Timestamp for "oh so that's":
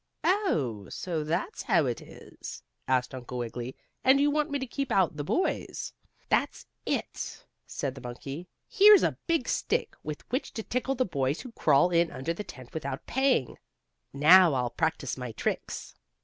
0.23-1.61